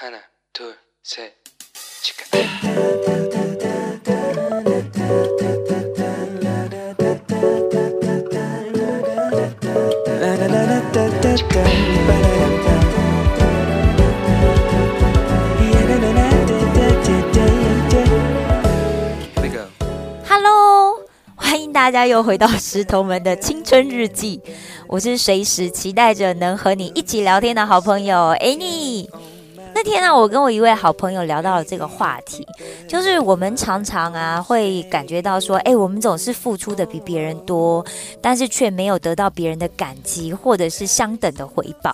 [0.00, 0.18] 하나,
[0.52, 1.32] 둘, 셋,
[2.02, 2.24] 치카.
[19.32, 19.64] Here we go.
[20.28, 21.00] Hello，
[21.34, 24.42] 欢迎大家又回到石头们的青春日记。
[24.88, 29.08] 我是随时期待着能和你一起聊天的好朋友 Annie。
[29.83, 32.47] 那天呢，我跟我一位好朋友聊到了这个话题，
[32.87, 37.83] 就是我们常常啊会感觉到说，哎，我们总是付出的比别人多，
[38.21, 41.91] 但是却没有得到别人的感激或者是相等的回报。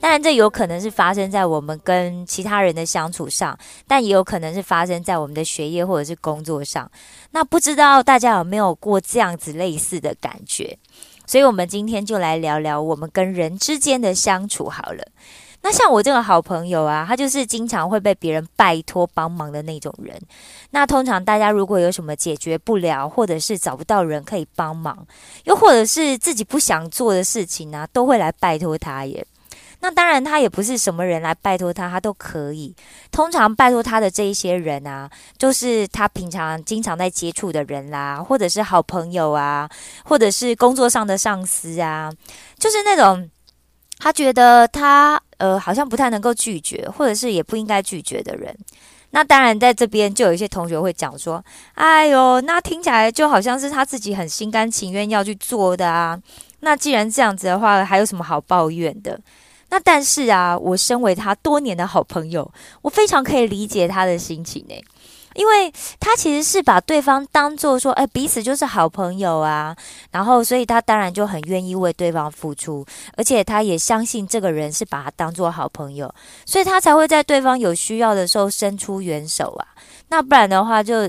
[0.00, 6.90] 当然，这有可能是发生在我们跟其他人的相处上，但也有可能是发生在我们的学业或者是工作上。
[7.30, 10.76] 那不知道大家有没有过这样子类似的感觉？
[11.24, 15.06] 所以，我们今天就来聊聊我们跟人之间的相处好了。
[15.60, 20.18] 那像我这个好朋友啊，他就是经常会被别人拜托帮忙的那种人。
[20.70, 25.06] 那通常大家如果有什么解决不了，或者是找不到人可以帮忙，
[25.44, 29.26] 又或者是自己不想做的事情呢、都会来拜托他耶。
[29.80, 32.74] 那当然，他也不是什么人来拜托他，他都可以。
[33.12, 39.70] 通常拜托他的这一些人啊，就是他平常经常在接触的人啦，或者是好朋友啊，
[40.04, 42.12] 或者是工作上的上司啊，
[42.58, 43.30] 就是那种
[43.98, 48.56] 他觉得他呃好像不太能够拒绝，或者是也不应该拒绝的人。
[49.10, 51.42] 那当然，在这边就有一些同学会讲说
[51.74, 56.20] ：“哎呦，那听起来就好像是他自己很心甘情愿要去做的啊。
[56.60, 59.18] 那既然这样子的话，还有什么好抱怨的？”
[59.70, 62.50] 那但是啊，我身为他多年的好朋友，
[62.82, 64.74] 我非常可以理解他的心情呢，
[65.38, 69.76] 因为他其实是把对方当做说，哎，彼此就是好朋友啊，
[70.10, 72.84] 然后所以他当然就很愿意为对方付出，
[73.16, 76.12] 而且他也相信这个人是把他当做好朋友，
[76.44, 79.68] 所以他才会在对方有需要的时候伸出援手啊。
[80.08, 81.08] 那不然的话就。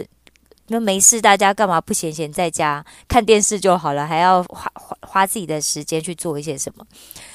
[0.72, 6.86] 那没事，大家干嘛不闲闲在家看电视就好了，还要花花花自己的时间去做一些什么？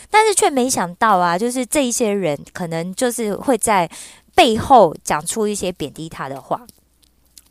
[0.08, 3.90] 但是却没想到啊，就是这一些人可能就是会在
[4.36, 6.64] 背后讲出一些贬低他的话，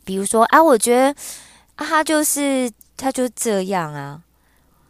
[0.04, 1.08] 比如说啊，我觉得
[1.76, 4.20] 啊，他就是他就这样啊，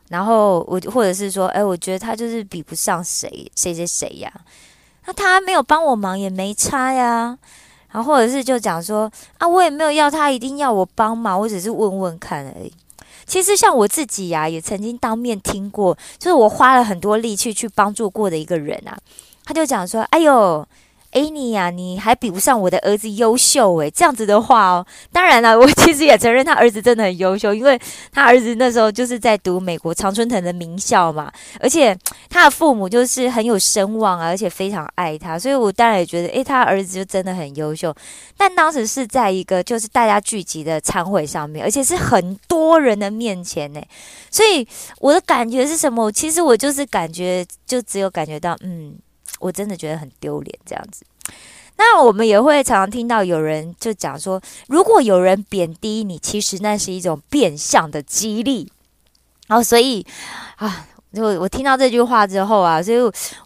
[0.08, 4.32] 然后我或者是说，哎，我觉得他就是比不上谁谁谁谁呀，
[5.06, 7.38] 那他没有帮我忙也没差呀。
[7.90, 12.72] 然后或者是就讲说啊，我也没有要他一定要我帮忙，我只是问问看而已。
[13.24, 18.98] 其实像我自己呀、也曾经当面听过，就是我花了很多力气去帮助过的一个人啊，
[19.44, 20.66] 他就讲说，哎呦。
[21.14, 27.80] 哎，你呀、你还比不上我的儿子优秀诶，这样子的话哦，当然了，我其实也承认他儿子真的很优秀，因为
[28.10, 31.96] 他儿子那时候就是在读美国常春藤的名校嘛，而且
[32.28, 37.94] 他的父母就是很有声望啊，而且非常爱他，所以我当然也觉得，诶，他儿子就真的很优秀。
[38.36, 43.80] 但当时是在一个就是大家聚集的餐会上面，而且是很多人的面前呢，
[44.32, 44.66] 所以
[44.98, 46.10] 我的感觉是什么？
[46.10, 48.96] 其实我就是感觉，就只有感觉到，嗯，
[49.44, 51.04] 我真的觉得很丢脸这样子。
[51.76, 58.70] 那我们也会常常听到有人就讲说，如果有人贬低你，其实那是一种变相的激励。
[59.48, 60.06] 然后，所以
[60.56, 62.98] 啊，就我听到这句话之后啊，所以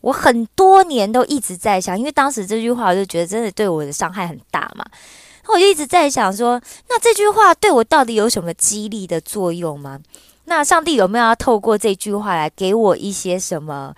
[0.02, 4.84] 我很多年都一直在想，因为当时这句话我就觉得真的对我的伤害很大嘛。
[5.48, 9.98] 我就一直在想说，那这句话对我到底有什么激励的作用吗？
[10.44, 13.94] 那上帝有没有要透过这句话来给我一些什么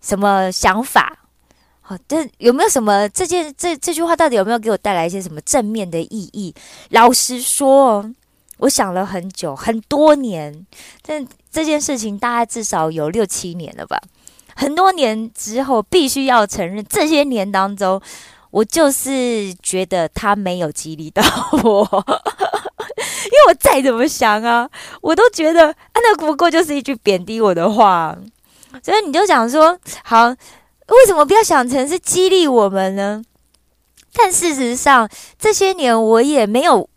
[0.00, 1.18] 什么想法？
[1.80, 6.54] 好，但有没有什么这件这这句话到底有没有给我带来一些什么正面的意义？
[6.90, 8.04] 老实说，
[8.58, 10.66] 我想了很久，很多年，
[11.00, 13.98] 但这件事情大概至少有六七年了吧。
[14.54, 17.98] 很多年之后，必须要承认，这些年当中，
[18.50, 21.22] 我就是觉得他没有激励到
[21.62, 21.82] 我，
[23.24, 24.68] 因为我再怎么想啊，
[25.00, 28.18] 我都觉得啊，那不过就是一句贬低我的话，
[28.82, 30.34] 所以你就想说，好。
[30.88, 33.22] 为什么不要想成是激励我们呢？
[34.14, 35.06] 但事实上，
[35.38, 36.88] 这些年我也没有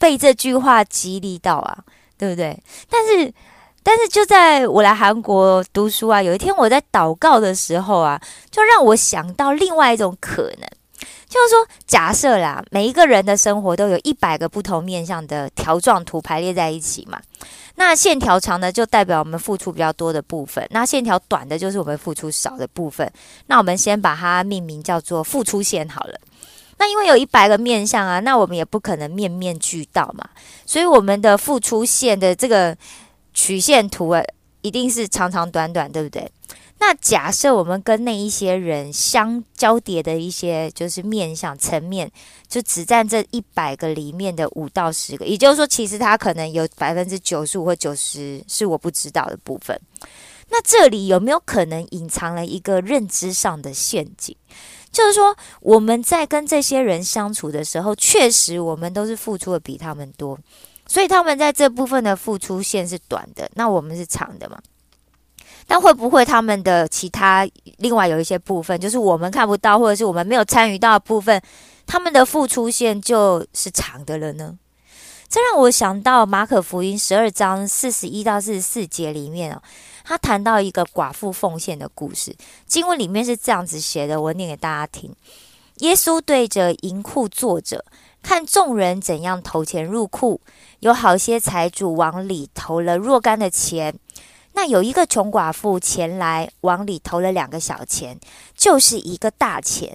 [0.00, 1.78] 被这句话激励到啊，
[2.18, 2.60] 对不对？
[2.90, 3.32] 但是，
[3.84, 10.68] 但是就在我来韩国读书啊，有一天我在祷告的时候啊，就让我想到另外一种可能，
[11.36, 17.20] 就是说，假设啦，每一个人的生活都有一百个不同面向的条状图排列在一起嘛。
[17.74, 23.10] 那线条长的就代表我们付出比较多的部分，那线条短的就是我们付出少的部分。
[23.48, 26.18] 那我们先把它命名叫做付出线好了。
[26.78, 30.26] 那因为有一百个面向啊，那我们也不可能面面俱到嘛，
[30.64, 32.74] 所以我们的付出线的这个
[33.34, 34.22] 曲线图啊，
[34.62, 36.30] 一定是长长短短，对不对？
[36.78, 42.10] 那假设我们跟那一些人相交叠的一些就是面向层面，
[42.46, 49.78] 就只占这一百个里面的五到十个，也就是说，其实他可能有百分之九十五或九十是我不知道的部分。
[50.50, 54.36] 那这里有没有可能隐藏了一个认知上的陷阱？
[54.92, 60.38] 就是说，我们在跟这些人相处的时候，确实我们都是付出的比他们多，
[60.86, 64.60] 所以他们在这部分的付出线是短的，那我们是长的嘛？
[65.66, 67.46] 但会不会他们的其他
[67.78, 71.42] 另外有一些部分，就是我们看不到，或者是我们没有参与到的部分，
[71.86, 74.56] 他们的付出线就是长的了呢？
[75.28, 79.60] 这让我想到马可福音十二章四十一到四十四节里面哦，
[80.04, 82.34] 他谈到一个寡妇奉献的故事。
[82.64, 85.12] 经文里面是这样子写的，我念给大家听：
[85.78, 87.84] 耶稣对着银库坐着，
[88.22, 90.40] 看众人怎样投钱入库，
[90.78, 93.92] 有好些财主往里投了若干的钱。
[94.56, 98.18] 那有一个穷寡妇前来往里投了两个小钱，
[98.56, 99.94] 就是一个大钱。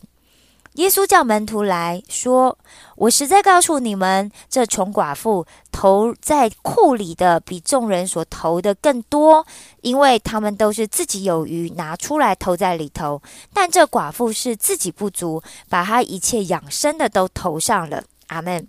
[0.75, 2.55] 耶稣叫门徒来说
[2.95, 9.45] ：“我实在告诉你们，这穷寡妇投在库里的比众人所投的更多，
[9.81, 13.19] 因为他们都是自己有余拿出来投在里头。
[13.51, 18.67] 但这寡妇是自己不足，把她一切养生的都投上了。”阿门。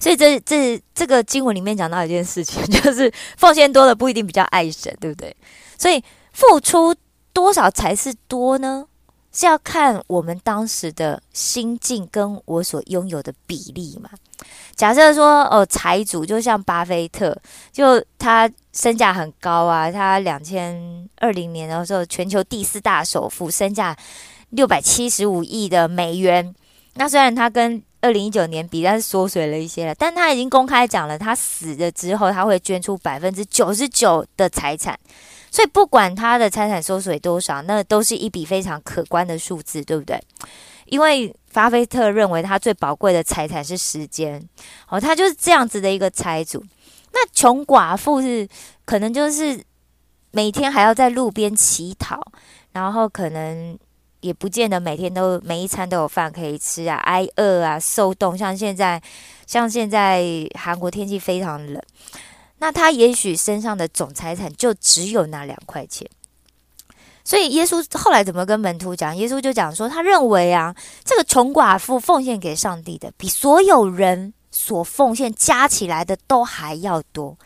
[0.00, 5.34] 所以这这这个经文里面讲到一件事情， 就是奉献多了不一定比较爱神，对不对？
[5.78, 6.94] 所以付出
[7.32, 8.86] 多少才是多呢？
[9.32, 14.08] 是要看我们当时的心境跟我所拥有的比例嘛。
[14.76, 17.36] 假设说哦，财主就像巴菲特，
[17.72, 23.96] 就他身价很高啊，他两千二零年的时候全球第四大首富，身价
[24.50, 26.54] 六百七十五亿的美元。
[26.94, 29.94] 那虽然他跟二零一九年比，但是缩水了一些了。
[29.94, 34.98] 但他已经公开讲了，他死了之后，他会捐出百分之九十九的财产。
[35.50, 40.22] 所以不管他的财产缩水多少，那都是一笔非常可观的数字，对不对？
[40.84, 44.46] 因为巴菲特认为他最宝贵的财产是时间，
[44.90, 46.62] 哦，他就是这样子的一个财主。
[47.14, 48.46] 那穷寡妇是
[48.84, 49.58] 可能就是
[50.30, 52.20] 每天还要在路边乞讨，
[52.72, 53.78] 然后可能。
[54.24, 58.36] 也不见得每天都每一餐都有饭可以吃啊，挨饿啊，受冻。
[58.36, 59.02] 像现在，
[59.46, 60.24] 像现在
[60.58, 61.78] 韩国天气非常冷，
[62.56, 66.08] 那他也许身上的总财产就只有那两块钱。
[67.22, 69.14] 所以耶稣后来怎么跟门徒讲？
[69.14, 70.74] 耶稣就讲说，他认为啊，
[71.04, 77.36] 这个穷寡妇奉献给上帝的，比所有人所奉献加起来的都还要多，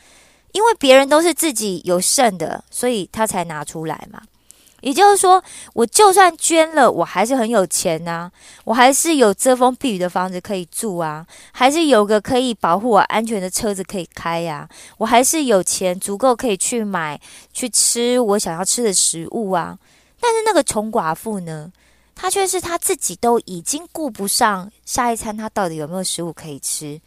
[0.52, 4.22] 因为别人都是自己有剩的，所以他才拿出来嘛。
[4.80, 5.42] 也就是说，
[5.74, 8.30] 我就算捐了，我还是很有钱呐，
[8.64, 17.20] 我还是有遮风避雨的房子可以住啊，还是有个可以保护我安全的车子可以开呀，我还是有钱足够可以去买
[17.52, 19.76] 去吃我想要吃的食物啊。
[20.20, 21.72] 但是那个穷寡妇呢，
[22.14, 27.00] 她却是她自己都已经顾不上下一餐，她到底有没有食物可以吃，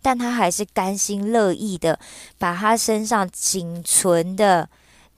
[0.00, 1.98] 但她还是甘心乐意的
[2.38, 4.68] 把她身上仅存的。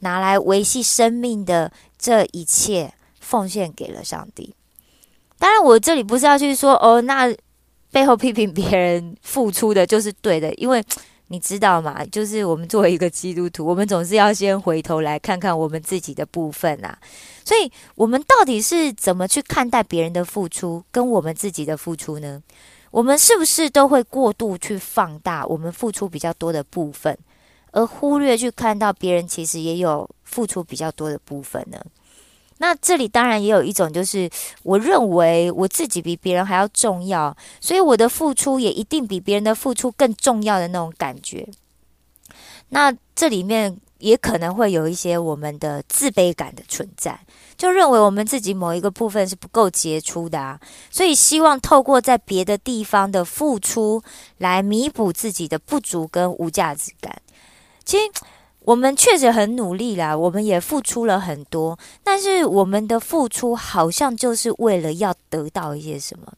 [0.00, 4.54] 拿来维系生命的这一切奉献给了上帝。
[5.38, 7.34] 当然，我这里不是要去说哦，那
[7.90, 10.82] 背后批评别人付出的就是对的，因为
[11.28, 16.98] 你知道嘛，就是我们作为一个基督徒，我们总是要先回头来看看我们自己的部分啊。
[17.44, 22.42] 所以，我们到底是怎么去看待别人的付出，跟我们自己的付出呢？
[22.90, 27.16] 我们是不是都会过度去放大我们付出比较多的部分？
[27.72, 31.78] 而忽略去看到别人其实也有付出比较多的部分呢？
[32.60, 34.28] 那这里当然也有一种，就是
[34.64, 41.48] 我认为我自己比别人还要重要，所以我的付出也一定比别人的付出更重要的那种感觉。
[42.70, 47.20] 那这里面也可能会有一些我们的自卑感的存在，
[47.56, 50.58] 就认为我们自己某一个部分是不够杰出的啊，
[50.90, 54.02] 所以希望透过在别的地方的付出
[54.38, 57.22] 来弥补自己的不足跟无价值感。
[57.88, 58.04] 其实
[58.60, 66.30] 我们确实很努力啦，我们也付出了很多，但是我们的付出好像就是为了要得到一些什么，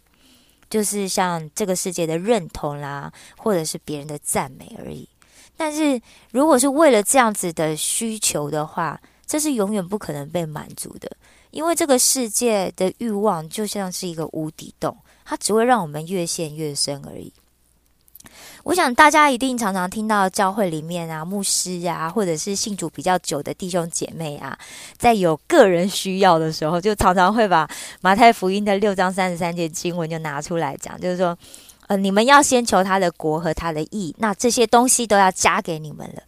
[0.71, 5.09] 就是像这个世界的认同啦，或者是别人的赞美而已。
[5.57, 11.11] 但是如果是为了这样子的需求的话，这是永远不可能被满足的，
[11.51, 17.33] 因为这个世界的欲望就像是一个无底洞，它只会让我们越陷越深而已。
[18.65, 24.59] 我想大家一定常常听到教会里面啊，牧师啊，或者是信主比较久的弟兄姐妹啊，
[24.99, 27.69] 在有个人需要的时候，就常常会把
[28.01, 31.37] 马太福音的六章三十三节经文就拿出来讲，就是说，
[31.87, 36.23] 呃，你们要先求他的国和他的义，那这些东西都要加给你们了。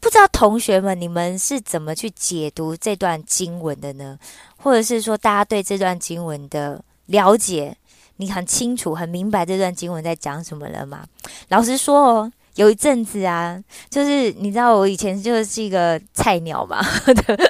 [0.00, 4.18] 不知道同学们你们是怎么去解读这段经文的呢？
[4.56, 7.76] 或者是说，大家对这段经文的了解，
[8.22, 11.04] 你很清楚、很明白这段经文在讲什么了吗？
[11.48, 13.60] 老实说哦，有一阵子啊，
[13.90, 16.80] 就是你知道，我以前就是一个菜鸟嘛，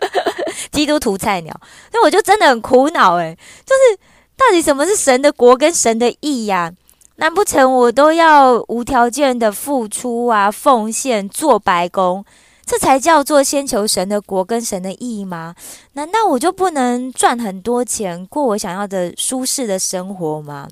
[0.73, 1.55] 基督徒菜鸟，
[1.93, 3.37] 那我就真的很苦恼诶，
[3.67, 4.01] 就是
[4.37, 6.73] 到底什么是神的国跟神的义呀？
[7.17, 12.25] 难不成我都要无条件的付出啊、奉献、做白工，
[12.65, 15.55] 这才叫做先求神的国跟神的义吗？
[15.93, 20.69] 难道我就不能赚很多钱，过我想要的舒适的生活吗？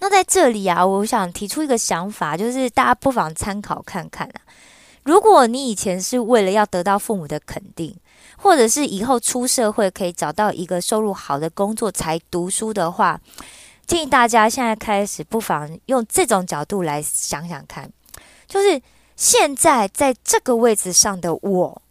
[0.00, 4.40] 那在这里啊，我想提出一个想法，就是大家不妨参考看看啊。
[5.02, 7.96] 如果你以前是为了要得到父母的肯定，
[8.36, 13.20] 或者是以后出社会可以找到一个收入好的工作才读书的话。
[13.86, 17.90] 建议大家现在开始，不妨用这种角度来想想看，
[18.46, 18.80] 就是
[19.20, 21.82] 现在在这个位置上的我，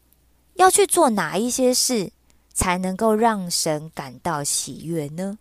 [0.55, 2.09] 要去做哪一些事，
[2.51, 5.37] 才能够让神感到喜悦呢？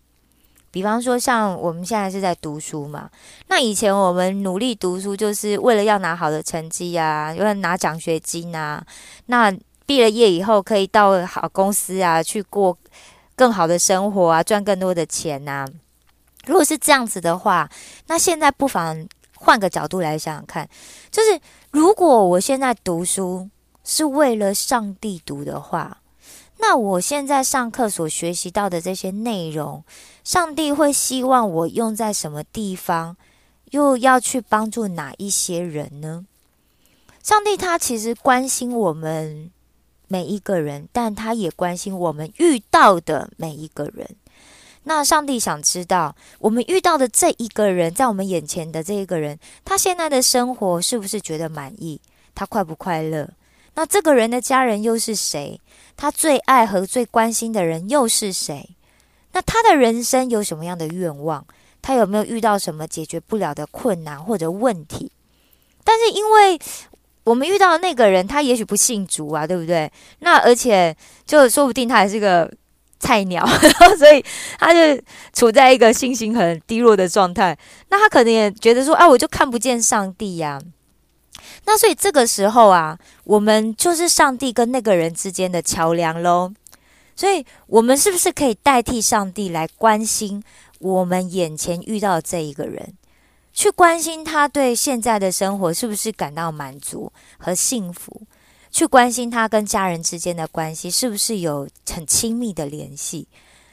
[0.71, 3.11] 比方说，像我们现在是在读书嘛，
[3.47, 8.85] 那以前我们努力读书，就是为了要拿好的成绩啊，为了拿奖学金啊，
[9.25, 9.51] 那
[9.87, 12.77] 毕了业以后可以到好公司啊，去过
[13.35, 15.67] 更好的生活啊，赚更多的钱呐。
[16.45, 17.67] 如果是这样子的话，
[18.09, 20.69] 那现在不妨换个角度来想想看，
[21.11, 23.51] 就是如果我现在读书
[23.85, 26.01] 是为了上帝读的话，
[26.59, 29.85] 那我现在上课所学习到的这些内容，
[30.25, 33.17] 上帝会希望我用在什么地方，
[33.71, 36.27] 又要去帮助哪一些人呢？
[37.23, 39.51] 上帝他其实关心我们
[40.07, 44.17] 每一个人，但他也关心我们遇到的每一个人。
[44.89, 52.01] 那上帝想知道，我们遇到的这一个人，在我们眼前的这一个人，他现在的生活是不是觉得满意？
[52.35, 53.29] 他快不快乐？
[53.75, 55.61] 那这个人的家人又是谁？
[55.95, 58.71] 他最爱和最关心的人又是谁？
[59.33, 61.47] 那他的人生有什么样的愿望？
[61.83, 65.13] 他有没有遇到什么解决不了的困难或者问题？
[65.85, 66.59] 但是因为
[67.25, 69.93] 我们遇到的那个人，他也许不信主啊，对不对？
[70.21, 72.51] 那而且就说不定他还是个。
[72.99, 74.25] 菜鸟， 然后所以
[74.59, 75.03] 他就
[75.33, 77.57] 处在一个信心很低落的状态。
[77.91, 80.61] 那他可能也觉得说：“啊，我就看不见上帝呀。”
[81.67, 86.53] 那所以这个时候啊，我们就是上帝跟那个人之间的桥梁喽。
[87.15, 90.43] 所以，我们是不是可以代替上帝来关心
[90.79, 92.95] 我们眼前遇到的这一个人，
[93.53, 98.23] 去关心他对现在的生活是不是感到满足和幸福？
[98.79, 103.27] 去关心他跟家人之间的关系是不是有很亲密的联系？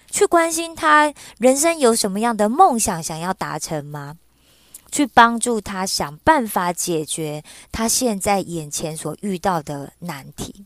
[0.10, 4.16] 去关心他人生有什么样的梦想想要达成吗？
[4.92, 10.66] 去帮助他想办法解决他现在眼前所遇到的难题。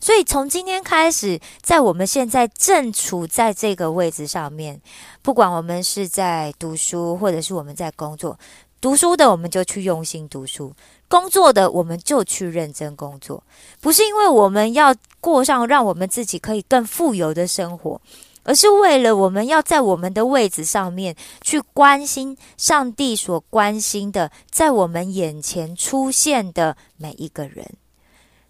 [0.00, 4.80] 所以从今天开始，在我们现在正处在这个位置上面，
[5.20, 8.38] 不管我们是在读书，或者是我们在工作，
[8.80, 10.74] 读书的我们就去用心读书。
[11.08, 13.42] 工作的我们就去认真工作，
[13.80, 18.00] 不是因为我们要过上让我们自己可以更富有的生活，
[18.42, 27.66] 而是为了我们要在我们的位置上面去关心上帝所关心的，在我们眼前出现的每一个人。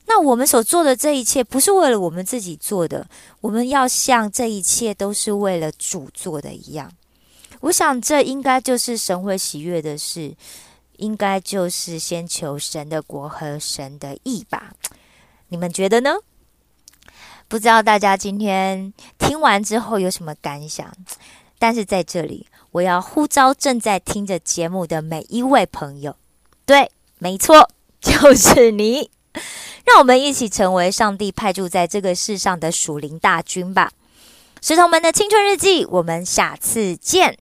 [0.06, 3.06] 那我们所做的这一切，不是为了我们自己做的，
[3.40, 6.90] 我们要像这一切都是为了主做的一样。
[7.60, 10.34] 我想，这应该就是神会喜悦的事。
[10.98, 14.74] 应该就是先求神的国和神的义吧？
[15.48, 16.16] 你们觉得呢？
[17.48, 20.92] 不知道大家今天听完之后有什么感想？
[21.58, 26.14] 但是在这里，我要呼召正在听着节目的每一位朋友，
[26.64, 27.68] 对，没错，
[28.00, 29.10] 就是你。
[29.84, 33.90] 让我们一起成为上帝派驻在这个世上的属灵大军吧！
[34.60, 37.36] 石头们的青春日记，我们下次见。